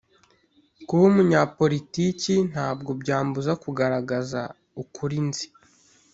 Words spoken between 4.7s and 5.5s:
ukuri nzi